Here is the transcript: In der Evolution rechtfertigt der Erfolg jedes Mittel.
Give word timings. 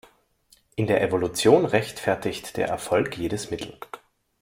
In 0.75 0.87
der 0.87 1.03
Evolution 1.03 1.63
rechtfertigt 1.63 2.57
der 2.57 2.67
Erfolg 2.69 3.19
jedes 3.19 3.51
Mittel. 3.51 3.77